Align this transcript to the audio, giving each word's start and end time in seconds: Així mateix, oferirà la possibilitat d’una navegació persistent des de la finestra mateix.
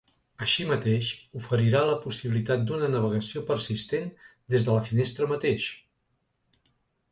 Així 0.43 0.63
mateix, 0.69 1.09
oferirà 1.39 1.81
la 1.89 1.97
possibilitat 2.05 2.65
d’una 2.71 2.89
navegació 2.95 3.45
persistent 3.51 4.09
des 4.57 4.69
de 4.71 4.77
la 4.81 4.85
finestra 4.91 5.31
mateix. 5.37 5.71